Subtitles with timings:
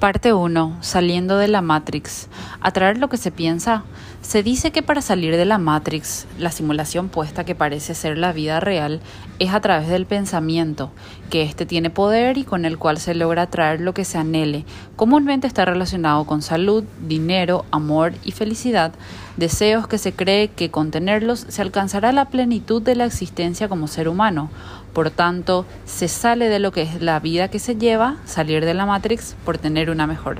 [0.00, 0.78] Parte 1.
[0.80, 2.28] Saliendo de la Matrix.
[2.62, 3.84] Atraer lo que se piensa.
[4.22, 8.32] Se dice que para salir de la Matrix, la simulación puesta que parece ser la
[8.32, 9.02] vida real,
[9.38, 10.90] es a través del pensamiento,
[11.28, 14.64] que éste tiene poder y con el cual se logra atraer lo que se anhele.
[14.96, 18.92] Comúnmente está relacionado con salud, dinero, amor y felicidad,
[19.36, 23.86] deseos que se cree que con tenerlos se alcanzará la plenitud de la existencia como
[23.86, 24.50] ser humano.
[24.92, 28.74] Por tanto, se sale de lo que es la vida que se lleva, salir de
[28.74, 30.38] la Matrix, por tener una mejor.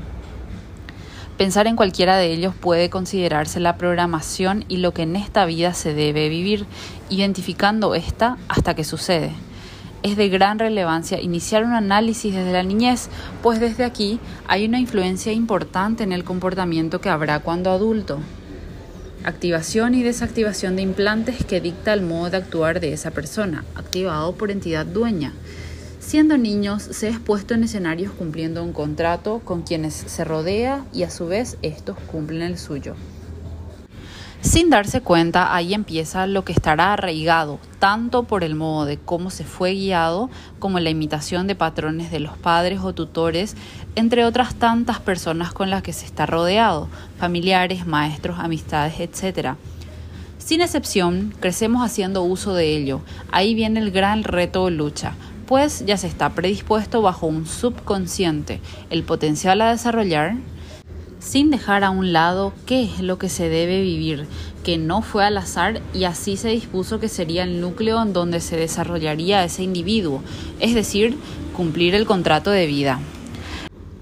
[1.38, 5.72] Pensar en cualquiera de ellos puede considerarse la programación y lo que en esta vida
[5.72, 6.66] se debe vivir,
[7.08, 9.32] identificando esta hasta que sucede.
[10.02, 13.08] Es de gran relevancia iniciar un análisis desde la niñez,
[13.42, 18.18] pues desde aquí hay una influencia importante en el comportamiento que habrá cuando adulto
[19.24, 24.34] activación y desactivación de implantes que dicta el modo de actuar de esa persona, activado
[24.34, 25.32] por entidad dueña.
[25.98, 31.02] Siendo niños, se ha expuesto en escenarios cumpliendo un contrato con quienes se rodea y
[31.02, 32.94] a su vez estos cumplen el suyo.
[34.42, 39.28] Sin darse cuenta, ahí empieza lo que estará arraigado, tanto por el modo de cómo
[39.28, 43.54] se fue guiado, como la imitación de patrones de los padres o tutores,
[43.96, 49.56] entre otras tantas personas con las que se está rodeado, familiares, maestros, amistades, etc.
[50.38, 53.02] Sin excepción, crecemos haciendo uso de ello.
[53.30, 55.12] Ahí viene el gran reto o lucha,
[55.44, 60.36] pues ya se está predispuesto bajo un subconsciente, el potencial a desarrollar,
[61.20, 64.26] sin dejar a un lado qué es lo que se debe vivir,
[64.64, 68.40] que no fue al azar y así se dispuso que sería el núcleo en donde
[68.40, 70.22] se desarrollaría ese individuo,
[70.58, 71.16] es decir,
[71.56, 73.00] cumplir el contrato de vida.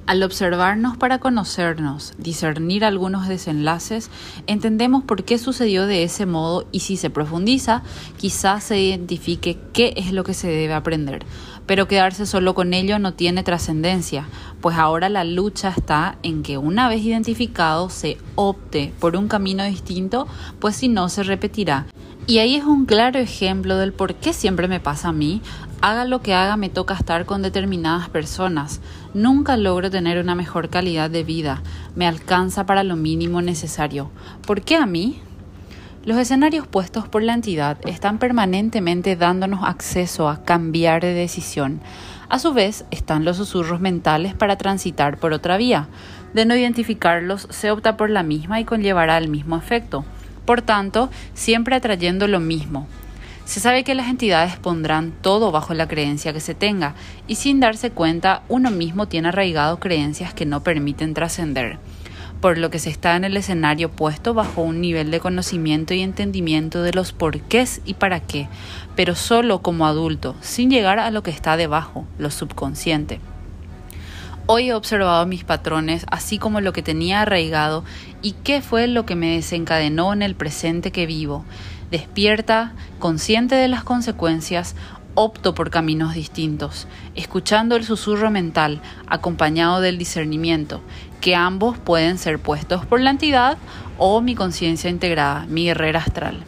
[0.08, 4.08] Al observarnos para conocernos, discernir algunos desenlaces,
[4.46, 7.82] entendemos por qué sucedió de ese modo y si se profundiza,
[8.16, 11.26] quizás se identifique qué es lo que se debe aprender.
[11.66, 14.26] Pero quedarse solo con ello no tiene trascendencia,
[14.62, 19.62] pues ahora la lucha está en que una vez identificado se opte por un camino
[19.64, 20.26] distinto,
[20.58, 21.84] pues si no se repetirá.
[22.28, 25.40] Y ahí es un claro ejemplo del por qué siempre me pasa a mí,
[25.80, 28.80] Haga lo que haga, me toca estar con determinadas personas.
[29.14, 31.62] Nunca logro tener una mejor calidad de vida.
[31.94, 34.10] Me alcanza para lo mínimo necesario.
[34.44, 35.20] ¿Por qué a mí?
[36.04, 41.80] Los escenarios puestos por la entidad están permanentemente dándonos acceso a cambiar de decisión.
[42.28, 45.86] A su vez, están los susurros mentales para transitar por otra vía.
[46.34, 50.04] De no identificarlos, se opta por la misma y conllevará el mismo efecto.
[50.48, 52.86] Por tanto, siempre atrayendo lo mismo,
[53.44, 56.94] se sabe que las entidades pondrán todo bajo la creencia que se tenga
[57.26, 61.78] y sin darse cuenta uno mismo tiene arraigado creencias que no permiten trascender,
[62.40, 66.00] por lo que se está en el escenario puesto bajo un nivel de conocimiento y
[66.00, 68.48] entendimiento de los porqués y para qué,
[68.96, 73.20] pero solo como adulto, sin llegar a lo que está debajo, lo subconsciente.
[74.50, 77.84] Hoy he observado mis patrones, así como lo que tenía arraigado
[78.22, 81.44] y qué fue lo que me desencadenó en el presente que vivo
[81.90, 84.74] Despierta, consciente de las consecuencias,
[85.14, 90.80] opto por caminos distintos, escuchando el susurro mental acompañado del discernimiento,
[91.20, 93.58] que ambos pueden ser puestos por la entidad
[93.98, 96.42] o mi conciencia integrada, mi guerrera astral.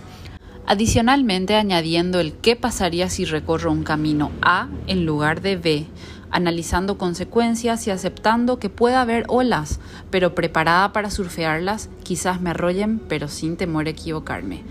[0.66, 5.86] Adicionalmente añadiendo el qué pasaría si recorro un camino A en lugar de B,
[6.30, 9.80] analizando consecuencias y aceptando que pueda haber olas,
[10.10, 14.62] pero preparada para surfearlas, quizás me arrollen, pero sin temor a equivocarme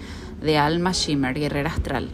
[0.41, 2.09] de Alma Shimmer, Guerrera Astral.